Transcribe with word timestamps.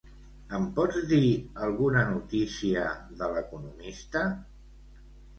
Em 0.59 0.63
pots 0.77 0.95
dir 1.09 1.17
alguna 1.65 2.05
notícia 2.11 2.85
de 3.19 3.27
l'"Economista"? 3.35 4.23